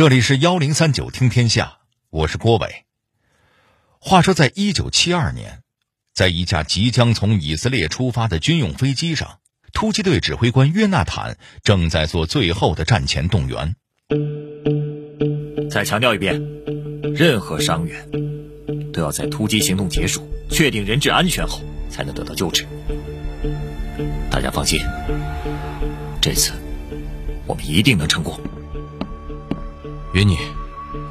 [0.00, 1.76] 这里是幺零三九听天下，
[2.08, 2.86] 我是郭伟。
[3.98, 5.60] 话说，在一九七二年，
[6.14, 9.40] 在一架即将从以色列出发的军用飞机上，
[9.74, 13.76] 突击队指挥官约纳坦正在做最后的战前动员。
[15.70, 16.40] 再强调一遍，
[17.14, 18.10] 任何伤员
[18.94, 21.60] 都要在突击行动结束、确定人质安全后
[21.90, 22.66] 才能得到救治。
[24.30, 24.80] 大家放心，
[26.22, 26.52] 这次
[27.46, 28.40] 我们一定能成功。
[30.12, 30.38] 约你，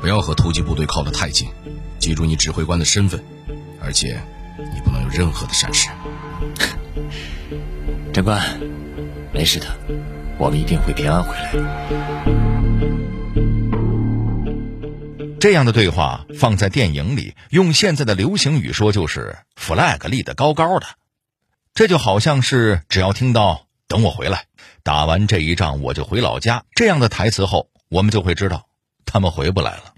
[0.01, 1.47] 不要和突击部队靠得太近，
[1.99, 3.23] 记住你指挥官的身份，
[3.81, 4.21] 而且
[4.57, 5.87] 你不能有任何的闪失。
[8.11, 8.59] 长官，
[9.31, 9.67] 没事的，
[10.37, 11.53] 我们一定会平安回来。
[15.39, 20.87] 这样的对话放在电影里，用现在的流行语说就是 “flag 立得高高的”，
[21.73, 24.47] 这就好像是只要听到“等我回来，
[24.83, 28.65] 打完这一仗我就回老家”这样的台词后，我们就会知道。
[29.11, 29.93] 他们回不来了。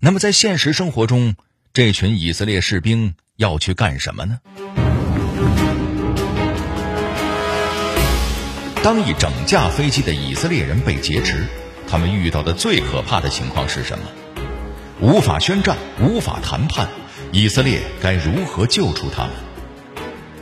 [0.00, 1.36] 那么，在现实生活中，
[1.74, 4.38] 这群以色列士兵要去干什么呢？
[8.82, 11.44] 当一整架飞机的以色列人被劫持，
[11.86, 14.04] 他们遇到的最可怕的情况是什么？
[15.00, 16.88] 无法宣战，无法谈判，
[17.32, 19.32] 以色列该如何救出他们？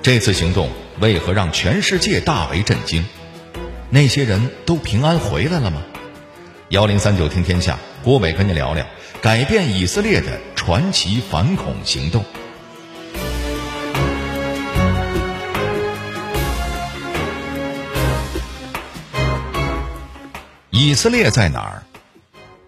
[0.01, 0.71] 这次行动
[1.01, 3.05] 为何让全世界大为震惊？
[3.91, 5.83] 那些人都平安回来了吗？
[6.69, 8.87] 幺零三九听天下，郭伟跟你聊聊
[9.21, 12.25] 改变以色列的传奇反恐行动。
[20.71, 21.83] 以色列在哪儿？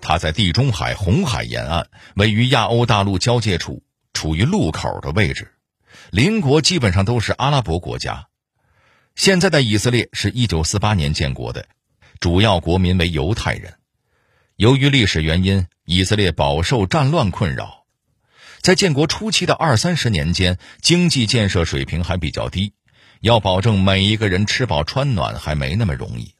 [0.02, 5.54] 它在地中海红海沿岸，位于亚欧大陆交界处，处于路口的位置。
[6.10, 8.26] 邻国基本上都是阿拉伯国家。
[9.14, 11.64] 现在的以色列是一九四八年建国的，
[12.20, 13.74] 主要国民为犹太人。
[14.62, 17.84] 由于历史原因，以色列饱受战乱困扰，
[18.60, 22.72] 在建国初期的二三十年间，经济建设水平还比较低，
[23.20, 26.36] 要保证每一个人吃饱穿暖还没那么容易，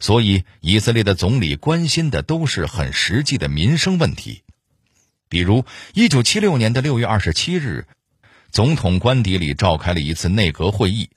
[0.00, 4.42] 所以以色列的总理关心的都是很实际的民生问题，
[5.28, 7.86] 比如一九七六年的六月二十七日，
[8.50, 11.10] 总统官邸里召开了一次内阁会议，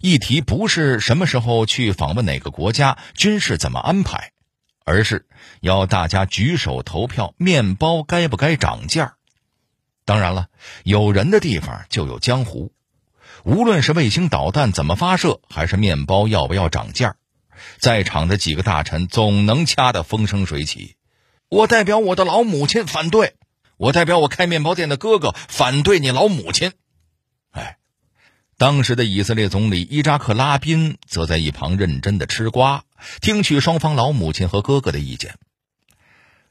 [0.00, 4.30] 议题不是什么时候去访问哪个国家，军事怎么安排。
[4.88, 5.26] 而是
[5.60, 9.16] 要大家举手投票，面包该不该涨价？
[10.06, 10.48] 当然了，
[10.82, 12.72] 有人的地方就有江湖。
[13.44, 17.16] 无论是卫星导弹怎么发射，还是面包要不要涨价，
[17.78, 20.96] 在场的几个大臣总能掐得风生水起。
[21.50, 23.34] 我代表我的老母亲反对，
[23.76, 26.72] 我代表我开面包店的哥哥反对你老母亲。
[28.58, 32.82] 当时的以色列总理伊扎克·拉宾则在一旁认真的吃瓜。
[33.20, 35.36] 听取双方老母亲和哥哥的意见。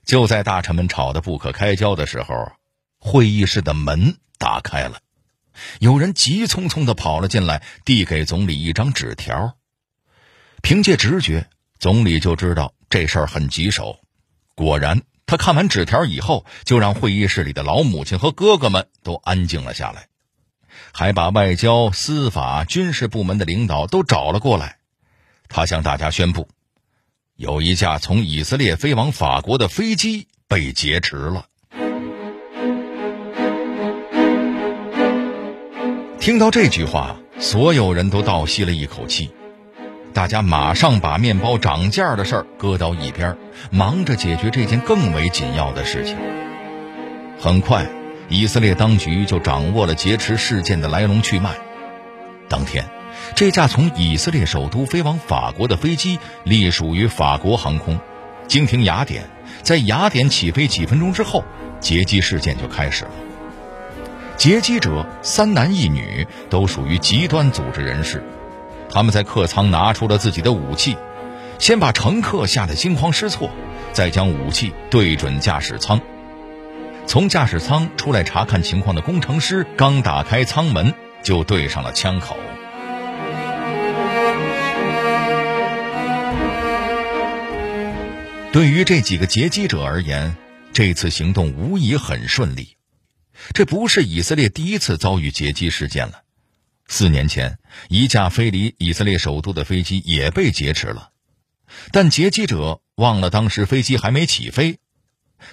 [0.05, 2.53] 就在大臣们吵得不可开交的时候，
[2.97, 4.99] 会议室的门打开了，
[5.81, 9.57] 有人急匆匆的跑了进来，递给总理一张纸条。
[10.61, 13.99] 凭借直觉，总理就知道这事儿很棘手。
[14.55, 20.07] 果然，他看完纸条以后，就让会议室里的老母亲和哥哥们都安静了下来，
[20.93, 24.77] 还把外交、司法、军事部门的领导都找了过来。
[25.49, 26.47] 他向大家宣布，
[27.35, 31.45] 有一架从以色列飞往法国的飞机被劫持了。
[36.19, 39.31] 听到这句话，所有人都倒吸了一口气，
[40.13, 43.37] 大家马上把面包涨价的事儿搁到一边，
[43.71, 46.17] 忙着解决这件更为紧要的事情。
[47.39, 47.87] 很快，
[48.29, 51.55] 以色列当局就掌握了劫持事件的来龙去脉。
[52.49, 52.85] 当天。
[53.35, 57.99] 这架从以色列首都飞往法国的飞机隶属于法国航空，
[58.47, 59.23] 经停雅典，
[59.63, 61.43] 在雅典起飞几分钟之后，
[61.79, 63.11] 劫机事件就开始了。
[64.37, 68.23] 劫机者三男一女，都属于极端组织人士，
[68.89, 70.95] 他们在客舱拿出了自己的武器，
[71.57, 73.49] 先把乘客吓得惊慌失措，
[73.93, 75.99] 再将武器对准驾驶舱。
[77.07, 80.93] 从驾驶舱出来查看情况的工程师刚打开舱门，
[81.23, 82.37] 就对上了枪口。
[88.51, 90.35] 对于这几个劫机者而言，
[90.73, 92.75] 这次行动无疑很顺利。
[93.53, 96.23] 这不是以色列第一次遭遇劫机事件了。
[96.87, 97.57] 四年前，
[97.87, 101.11] 一架飞离以色列首都的飞机也被劫持了，
[101.93, 104.79] 但劫机者忘了当时飞机还没起飞，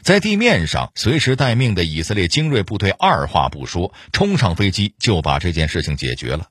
[0.02, 6.48] 在地面上随时待命的以色列精锐部队二话不说，冲上飞机就把这件事情解决了。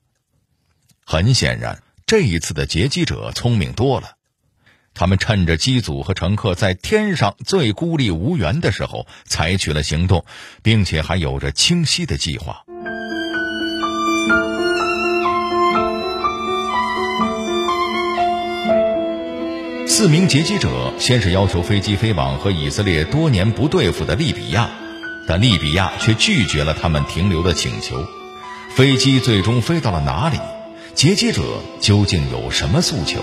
[1.04, 4.16] 很显然，这一次的劫机者聪明多了。
[4.94, 10.24] 他们趁着机组和乘客在天上最孤立无援的时候，采取了行动，
[10.62, 12.64] 并且还有着清晰的计划。
[19.86, 24.68] 四名劫机者先是要求飞机飞往和以色列多年不对付的利比亚，
[25.28, 28.04] 但利比亚却拒绝了他们停留的请求。
[28.74, 30.38] 飞机最终飞到了哪里？
[30.94, 31.42] 劫机者
[31.80, 33.20] 究竟有什么诉求？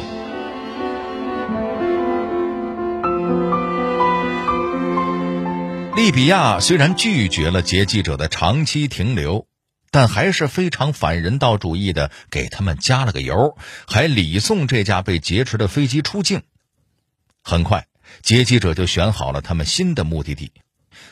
[5.96, 9.46] 利比亚虽然拒绝了劫机者的长期停留，
[9.90, 13.57] 但还是非常反人道主义的给他们加了个油，
[13.88, 16.44] 还礼送这架被劫持的飞机出境。
[17.42, 17.88] 很快，
[18.22, 20.52] 劫机者就选好了他们新的目的地，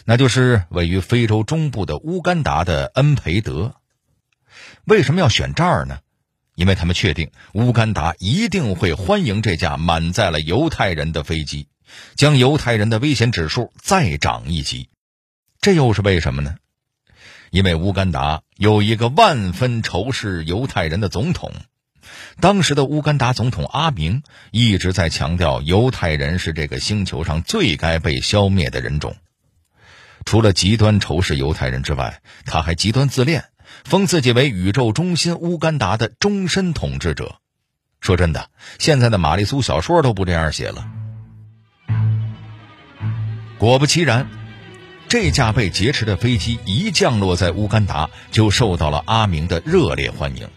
[0.05, 3.75] 那就是位于非洲中部的乌干达的恩培德。
[4.85, 5.99] 为什么要选这儿呢？
[6.55, 11.67] 因为他们确定乌干达一定会欢迎这架满载了犹太人的飞机。
[12.15, 14.89] 将犹太人的危险指数再涨一级，
[15.59, 16.55] 这又是为什么呢？
[17.49, 21.51] 因为乌干达有一个万分仇视犹太人的总统，
[22.39, 29.15] 当时的乌干达总统阿明一直在强调犹太人是这个星球上最该被消灭的人种。
[30.25, 33.45] 除了极端仇视犹太人之外，他还极端自恋，
[33.83, 37.37] 封自己为宇宙中心乌干达的终身统治者。
[37.99, 40.89] 说真的，现在的玛丽苏小说都不这样写了。
[43.57, 44.29] 果不其然，
[45.09, 50.47] 这架被劫持的飞机一降落在乌干达，就受到了阿明的热烈欢迎。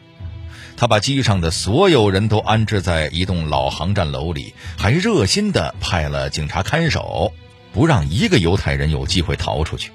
[0.77, 7.33] 他把机上的所有人都安置在一栋老航站楼里，还热心地派了警察看守，
[7.73, 9.93] 不让一个犹太人有机会逃出去。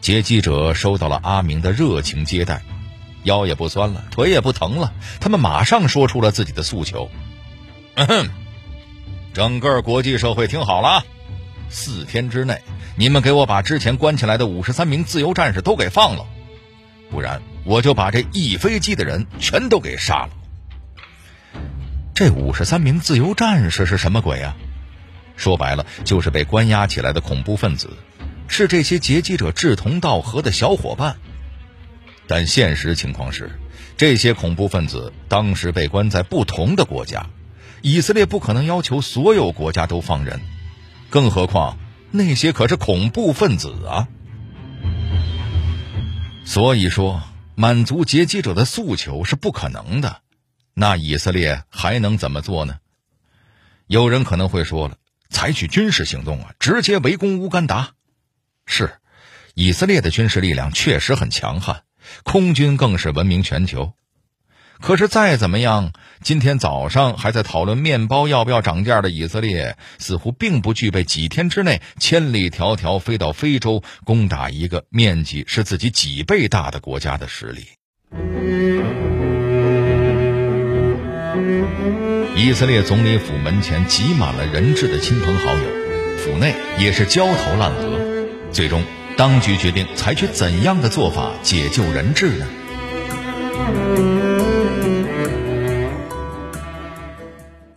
[0.00, 2.62] 劫机者收到了阿明的热情接待，
[3.24, 7.10] 腰也不酸了，腿也不疼了，他们马上说出了自己的诉求
[9.34, 11.04] ：“整个国际社会听好了。”
[11.68, 12.62] 四天之内，
[12.96, 16.24] 你们给我把之前关起来的五十三名自由战士都给放了，
[17.10, 20.30] 不然我就把这一飞机的人全都给杀了。
[22.12, 24.56] 这五十三名自由战士是什么鬼啊？
[25.36, 27.96] 说白了，就是被关押起来的恐怖分子，
[28.48, 31.18] 是这些劫机者志同道合的小伙伴。
[32.26, 33.52] 但现实情况是，
[33.96, 37.24] 这些恐怖分子当时被关在不同的国家，
[37.82, 40.40] 以色列不可能要求所有国家都放人。
[41.08, 41.78] 更何况，
[42.10, 44.08] 那些可是恐怖分子啊！
[46.44, 47.22] 所以说，
[47.60, 50.22] 满足劫机者的诉求是不可能的。
[50.72, 52.78] 那以色列还能怎么做呢？
[53.86, 54.96] 有人可能会说了，
[55.28, 57.90] 采取军事行动啊，直接围攻乌干达。
[58.64, 58.94] 是，
[59.52, 61.82] 以色列的军事力量确实很强悍，
[62.22, 63.92] 空军更是闻名全球。
[64.80, 65.92] 可是再怎么样，
[66.22, 77.66] 今天早上还在讨论面包要不要涨价的以色列，似乎并不具备几天之内千里迢迢飞到非洲攻打一个面积是自己几倍大的国家的实力。
[82.34, 85.64] 以色列总理府门前挤满了人质的亲朋好友，
[86.16, 88.26] 府内也是焦头烂额。
[88.50, 88.82] 最终，
[89.16, 92.46] 当局决定采取怎样的做法解救人质呢？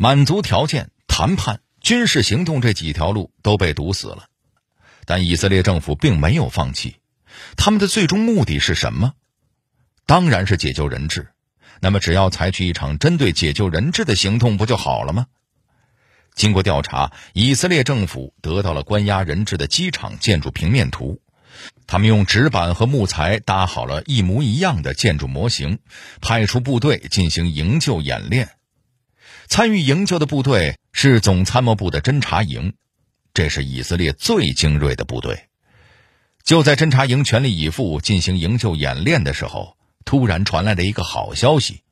[0.03, 4.25] 满足条件、谈判、军事行动这几条路都被堵死了，
[5.05, 6.97] 但以色列政府并没有放弃。
[7.55, 9.13] 他们的最终目的是什么？
[10.05, 11.29] 当然是解救人质。
[11.79, 15.27] 那么，只要采取一场针对解救人质的行动，不就好了吗？
[16.35, 21.21] 经过调查，以色列政府得到了关押人质的机场建筑平面图。
[21.87, 25.79] 他们用纸板和木材搭好了一模一样的建筑模型，
[26.19, 28.49] 派出部队进行营救演练。
[29.53, 32.73] 参与营救的部队是总参谋部的侦察营，
[33.35, 35.43] 这是以色列最精锐的部队。
[36.43, 41.83] 就在侦察营全力以赴进行营救演练的时候，突然传来了一个好消息：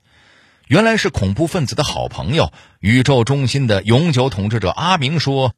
[0.70, 2.52] 原来是恐怖分子的好朋友——
[2.82, 5.54] 宇宙中心的永久统治者阿明说，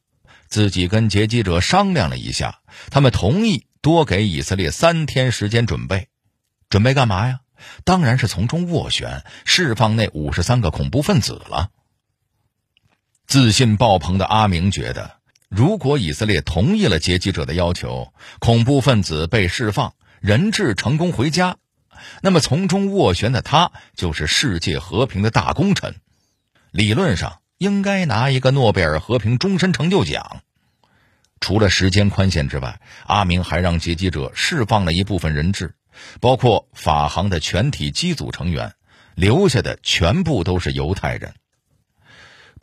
[0.46, 6.08] 自己跟劫机者商量了一下，他们同意多给以色列三天时间准备。
[6.68, 7.40] 准备干嘛呀？
[7.82, 11.70] 当然是从中斡旋，释放那五十三个恐怖分子了。
[13.26, 15.16] 自信爆棚的阿明觉得，
[15.48, 21.56] 如果以色列同意了劫机者的要求，恐怖分子被释放，人质成功回家，
[22.22, 25.96] 那么从中斡旋的他就是世界和平的大功臣，
[26.70, 30.42] 理论上应该拿一个诺贝尔和平终身成就奖。
[31.40, 35.74] 除了时间宽限之外，阿明还让劫机者释放了一部分人质，
[36.20, 38.74] 包括法航的全体机组成员，
[39.14, 41.34] 留下的全部都是犹太人。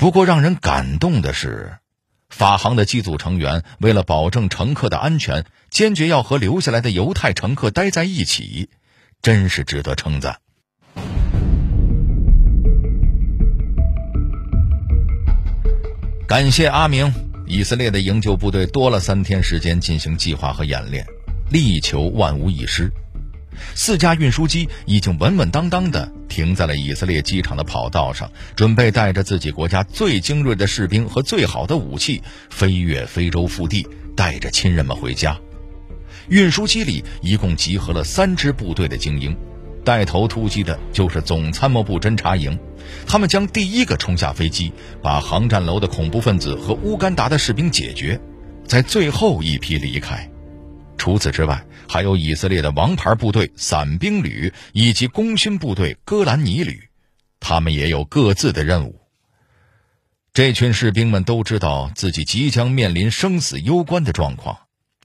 [0.01, 1.77] 不过，让人感动的是，
[2.27, 8.71] 法航的机组成员为了保证乘客的安全，坚决要和留下来的犹太乘客待在一起，
[9.21, 10.39] 真是值得称赞。
[16.27, 17.13] 感谢阿明，
[17.45, 21.05] 以色列的营救部队多了三天时间进行计划和演练，
[21.51, 22.91] 力求万无一失。
[23.75, 35.37] 四架运输机已经稳稳当当地停在了以色列机场的跑道上，准备带着自己国家最精锐的士兵和最好的武器飞越非洲腹地，带着亲人们回家。
[36.29, 39.35] 运输机里一共集合了三支部队的精英，
[39.83, 42.57] 带头突击的就是总参谋部侦察营，
[43.05, 48.19] 他们将第一个冲下飞机，把航站楼的恐怖分子和乌干达的士兵解决，
[48.65, 50.29] 在最后一批离开。
[50.97, 56.87] 除此之外，还有以色列的王牌部队伞兵旅以及功勋部队戈兰尼旅，
[57.41, 59.01] 他们也有各自的任务。
[60.31, 64.57] 这群士兵们都知道自己即将面临生死攸关的状况，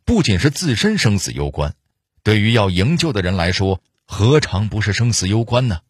[0.04, 1.74] 不仅是自身生死攸关，
[2.22, 5.80] 对于要营救的人来说，何尝不是生死攸关呢？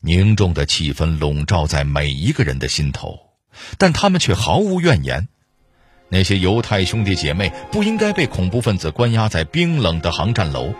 [0.00, 3.18] 凝重的气氛笼罩在每一个人的心头，
[3.76, 5.28] 但他们却毫无怨言。
[6.14, 10.72] 那些犹太兄弟姐妹不应该被恐怖分子关押在冰冷的航站楼，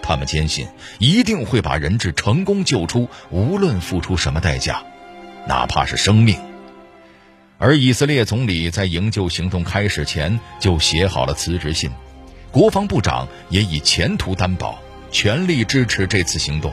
[0.00, 0.66] 他们坚信
[0.98, 4.82] 一定会把人质成功救出，无论付出什么代价，
[5.46, 6.38] 哪怕是生命。
[7.58, 11.90] 而以色列总理在营救行动开始前就写好了辞职信，
[12.50, 14.78] 国防部长也以前途担保，
[15.12, 16.72] 全力支持这次行动。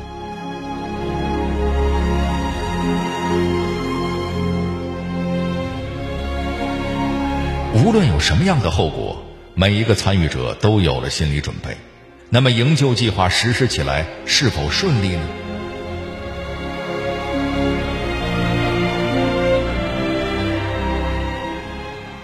[7.76, 9.22] 无论有什么样的后果，
[9.54, 11.76] 每一个参与者都有了心理准备。
[12.30, 15.28] 那么，营救计划实施起来是否顺利呢？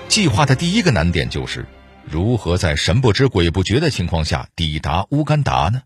[0.07, 1.65] 计划的第一个难点就是
[2.05, 5.81] 如何在神不知鬼不觉的情况下抵达乌干达呢？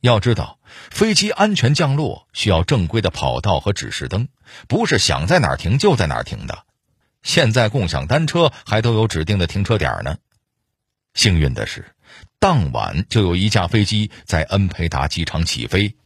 [0.00, 0.58] 要知道，
[0.90, 4.26] 飞机安全降落需要正规的跑道和指示灯，
[4.66, 6.65] 不是想在哪儿停就在哪儿停的。
[7.26, 10.16] 现在共享单车还都有指定的停车点呢。
[11.12, 11.84] 幸运的是，
[12.38, 15.96] 当晚就有一架飞机在恩培达机场起飞。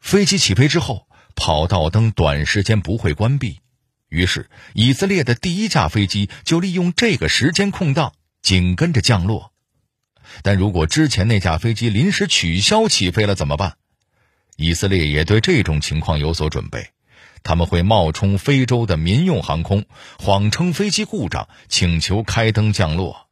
[0.00, 1.06] 飞机起飞之后，
[1.36, 3.60] 跑道灯短时间不会关闭，
[4.08, 9.52] 于是以色列的第一架飞机就利用这个时间空档紧跟着降落。
[10.42, 13.76] 但如果之前那架飞机临时取消起飞了怎么办？
[14.56, 16.90] 以色列也对这种情况有所准备。
[17.44, 19.84] 他们会冒充非洲的民用航空，
[20.18, 23.28] 谎称飞机故障，请求开灯降落。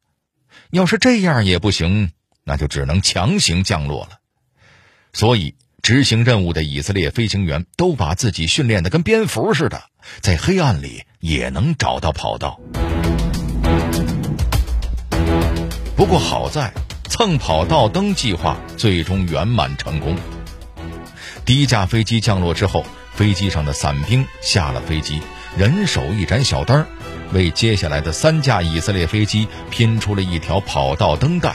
[0.71, 2.11] 要是这样也不行，
[2.45, 4.19] 那就只能强行降落了。
[5.12, 9.83] 所以，执行任务的以色列飞行员都把自己训练的跟蝙蝠似的，
[10.21, 12.61] 在黑暗里也能找到跑道。
[15.97, 16.73] 不过好在，
[17.09, 20.17] 蹭跑道灯计划最终圆满成功。
[21.45, 22.85] 第一架飞机降落之后。
[23.21, 25.21] 飞机上的伞兵下了飞机，
[25.55, 26.87] 人手一盏小灯，
[27.35, 31.55] 为接下来的三架以色列飞机拼出了一条跑道灯带。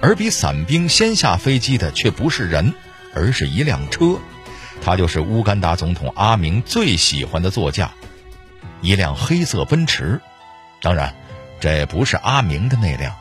[0.00, 2.72] 而比伞兵先下飞机的却不是人，
[3.14, 4.18] 而是一辆车，
[4.80, 7.90] 它就是乌干达总统阿明最喜欢的座驾，
[8.80, 10.22] 一辆黑色奔驰。
[10.80, 11.14] 当然，
[11.60, 13.14] 这不是阿明的那辆。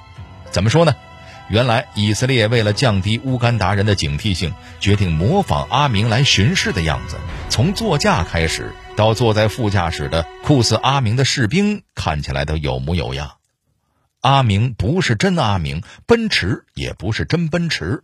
[0.51, 0.95] 怎么说呢？
[1.47, 7.17] 原来以色列为了降低乌干达人的警惕性，决定模仿阿明来巡视的样子。
[7.49, 13.37] 从座驾开始，到坐在副驾驶的酷似阿明的士兵，看起来都有模有样。
[14.21, 18.03] 阿明不是真阿明，奔驰也不是真奔驰。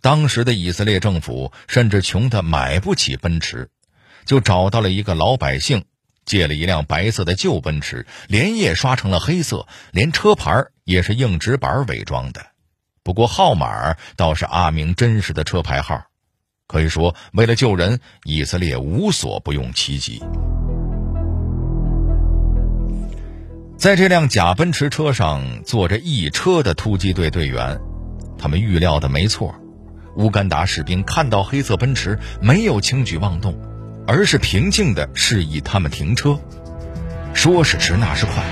[0.00, 3.68] 当时的以色列政府甚至穷得买不起奔驰，
[4.24, 5.86] 就找到了一个老百姓，
[6.24, 12.46] 借了一辆白色的旧奔驰，连夜刷成了黑色，连车牌也是硬纸板伪装的。
[13.06, 16.06] 不过号码倒是阿明真实的车牌号，
[16.66, 20.20] 可以说为了救人，以色列无所不用其极。
[23.78, 27.78] 在这辆假奔驰车上坐着一车的突击队队员，
[28.36, 29.54] 他们预料的没错，
[30.16, 33.56] 乌干达士兵看到黑色奔驰没有轻举妄动，
[34.04, 36.36] 而是平静的示意他们停车。
[37.34, 38.42] 说时迟，那时快。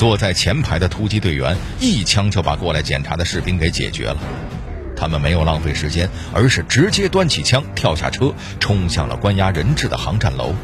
[0.00, 4.16] 坐在前排的突击队员一枪就把过来检查的士兵给解决了，
[4.96, 10.54] 他们没有浪费时间，而是直接端起枪跳下车，冲向了关押人质的航站楼。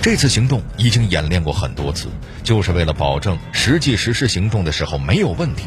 [0.00, 2.08] 这次行动已经演练过很多次，
[2.42, 5.64] 就是为了保证实际实施行动的时候没有问题。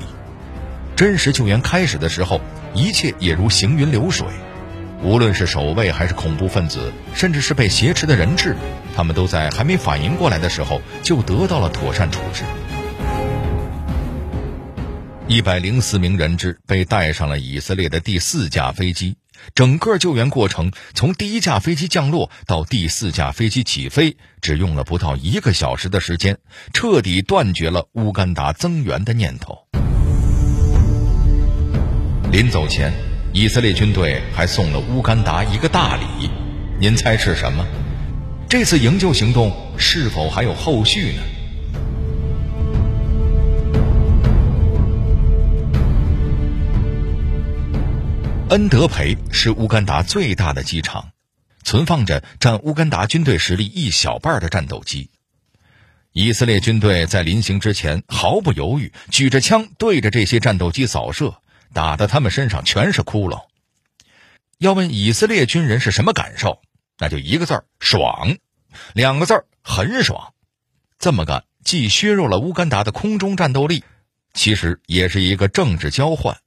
[0.96, 2.42] 真实救援开始的时候，
[2.74, 4.26] 一切也如行云流水。
[5.04, 8.56] 无论是守卫还是恐怖分子，甚至是被挟持的人质，
[8.96, 12.44] 他们都在还没反应过来的时候就得到了妥善处置。
[15.28, 19.16] 一百零四名人质被带上了以色列的第四架飞机。
[19.56, 26.38] 整个救援过程从第一架飞机降落到第四架飞机起飞，只用了不到一个小时的时间，
[26.74, 29.58] 彻底断绝了乌干达增援的念头。
[32.32, 32.94] 临走前，
[33.34, 36.30] 以色列军队还送了乌干达一个大礼，
[36.78, 37.66] 您猜是什么？
[38.50, 41.22] 这次营救行动是否还有后续呢？
[48.50, 51.12] 恩德培是乌干达最大的机场，
[51.64, 55.10] 存放着占乌干达军队实力一小半的战斗机。
[56.12, 61.36] 以色列军队在临行之前毫不犹豫，举着枪对着这些战斗机扫射，
[61.74, 63.46] 打得他们身上全是窟窿。
[64.58, 66.62] 要问以色列军人是什么感受，
[66.98, 68.38] 那就一个字儿：爽；
[68.94, 70.34] 两个字儿：很爽。
[71.00, 73.84] 这么干既削弱了乌干达的空中战斗力，
[74.34, 76.38] 其实也是一个政治交换。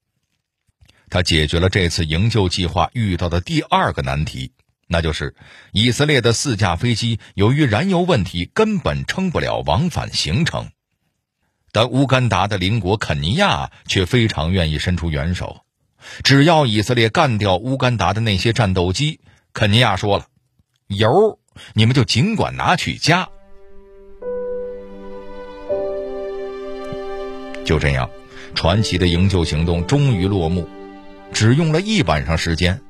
[1.11, 4.52] 他解决了这次营救计划遇到的第二个难题，
[4.87, 5.35] 那就是
[5.73, 10.71] 以色列的四架飞机由于燃油问题根本撑不了往返行程。
[11.75, 15.62] 但乌干达的邻国肯尼亚却非常愿意伸出援手，
[16.23, 19.19] 只要以色列干掉乌干达的那些战斗机，
[19.52, 20.26] 肯尼亚说了
[20.87, 21.40] ：“油
[21.73, 23.26] 你们就尽管拿去加。”
[27.66, 28.09] 就这样，
[28.54, 30.69] 传奇的营救行动终于落幕。
[31.33, 32.81] 只用了一晚上时间，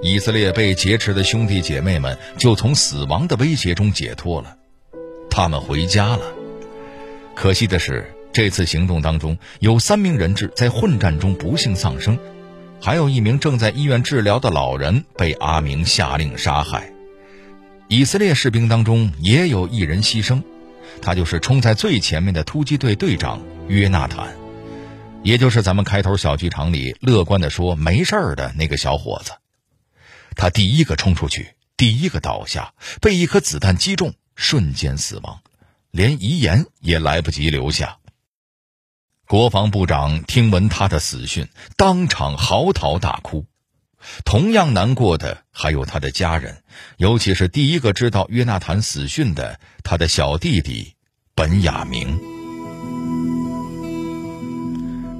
[0.00, 4.56] 以色列被劫持的兄弟姐妹们就从死亡的威胁中解脱了，
[5.28, 6.22] 他们回家了。
[7.34, 12.18] 可惜的是，这次行动当中有三名人质在混战中不幸丧生，
[12.80, 16.92] 还有一名正在医院治疗的老人被阿明下令杀害。
[17.88, 20.42] 以色列士兵当中也有一人牺牲，
[21.02, 24.28] 他就是冲在最前面的突击队队长约纳坦。
[25.22, 29.32] 也就是咱们开头小剧场里乐观的说没事儿的那个小伙子，
[30.34, 35.40] 他第一个冲出去，第一个倒下，被一颗子弹击中，瞬间死亡，
[35.90, 37.98] 连遗言也来不及留下。
[39.30, 43.46] 国防部长听闻他的死讯，当场嚎啕大哭。
[44.24, 46.64] 同样难过的还有他的家人，
[46.96, 50.94] 尤其是第一个知道约纳坦死讯的他的小弟弟
[51.36, 52.18] 本雅明。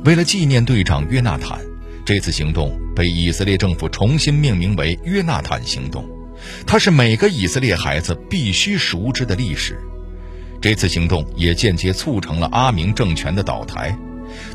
[0.05, 1.61] 为了纪念队长约纳坦，
[2.05, 6.05] 这次行动被以色列政府重新命名为“约纳坦行动”，
[6.67, 9.81] 它是每个以色列孩子必须熟知的历史。
[10.61, 13.97] 这次行动也间接促成了阿明政权的倒台，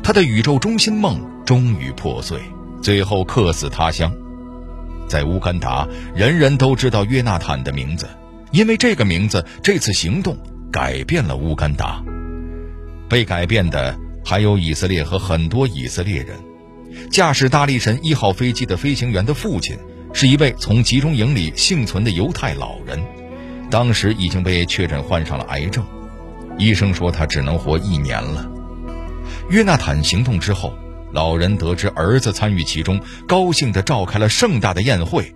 [0.02, 2.40] 他的宇宙中心梦终于破碎，
[2.80, 4.12] 最后客死他乡。
[5.08, 8.06] 在乌干达，人人都知道约纳坦的名字，
[8.52, 10.36] 因为这个名字，这次行动
[10.72, 12.02] 改变了乌干达。
[13.08, 13.96] 被改变的。
[14.28, 16.36] 还有以色列和很多以色列人，
[17.12, 19.78] 驾驶大力神一号飞机的飞行员的父亲
[20.12, 23.00] 是一位从集中营里幸存的犹太老人，
[23.70, 25.86] 当时已经被确诊患上了癌症，
[26.58, 28.48] 医生说他只能活一年了。
[29.50, 30.74] 约纳坦行动之后，
[31.12, 35.34] 老人得知儿子参与其中，高兴地召开了盛大的宴会，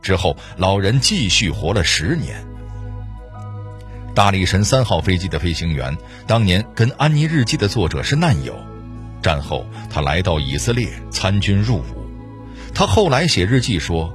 [0.00, 2.46] 之后老人继续活了十年。
[4.14, 5.96] 大力神三号飞机的飞行员，
[6.26, 8.54] 当年跟《安妮日记》的作者是难友。
[9.22, 11.84] 战后，他来到以色列参军入伍。
[12.74, 14.12] 他后来写日记说：“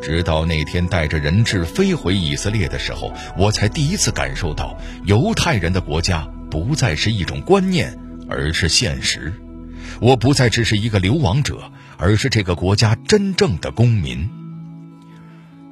[0.00, 7.96] 直到那天带着人质飞回以色列的时候，我才第一次感受到犹太人的国家不再是一种观念，
[8.28, 9.32] 而是现实。
[10.00, 14.28] 我不再只是一个流亡者，而是这个国家真正的公民。”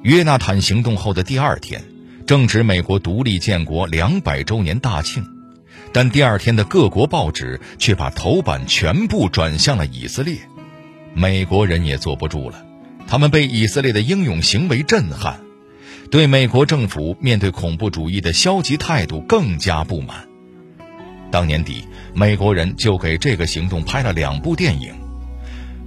[0.03, 1.83] 约纳坦行动后的第二天。
[2.25, 5.25] 正值美国独立建国两百周年大庆，
[5.93, 10.37] 但第二天的各国报纸却把头版全部转向了以色列。
[11.13, 12.65] 美国人也坐不住了，
[13.07, 15.39] 他们被以色列的英勇行为震撼，
[16.11, 20.27] 对美国政府面对恐怖主义的消极态度更加不满。
[21.31, 24.93] 当年底，美国人就给这个行动拍了两部电影。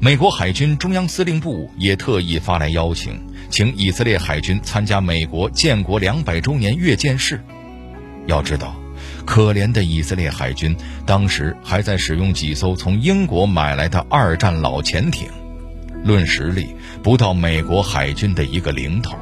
[0.01, 3.21] 美国海军中央司令部也特意发来邀请。
[3.51, 7.43] 请以色列海军参加美国建国两百周年阅舰式。
[8.27, 8.75] 要知道，
[9.27, 15.29] 可怜的以色列海军当时还在使用几艘从英国买来的二战老潜艇，
[16.05, 19.17] 论实力不到美国海军的一个零头。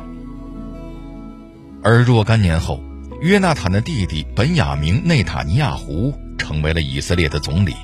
[1.82, 2.80] 而若干年后，
[3.20, 7.74] 约纳坦的弟弟本雅明内塔尼亚胡成为了以色列的总理。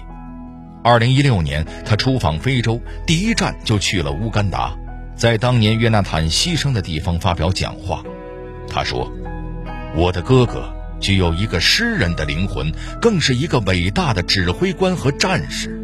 [0.82, 4.76] 二零一六年，他出访非洲，第一站就去了乌干达。
[5.16, 8.02] 在当年约纳坦牺牲的地方发表讲话。
[8.68, 9.10] 他说
[9.96, 15.80] ：“我的哥哥具有一个诗人的灵魂，更是一个伟大的指挥官和战士。”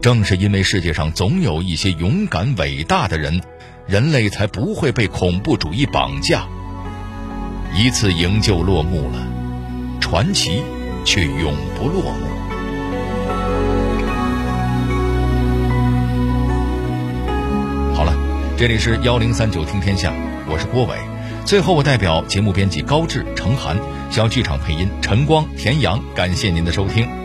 [0.00, 3.40] 正是因为世界上总有一些勇敢伟大的人，
[3.86, 6.46] 人类才不会被恐怖主义绑架。
[7.74, 9.26] 一次营救落幕了，
[10.00, 10.62] 传奇
[11.04, 12.28] 却永不落幕。
[17.94, 18.14] 好了，
[18.56, 20.12] 这里是幺零三九听天下，
[20.48, 20.96] 我是郭伟。
[21.44, 23.76] 最后，我代表节目编辑高志、程涵、
[24.10, 27.17] 小剧场配音陈光、田阳，感谢您的收听。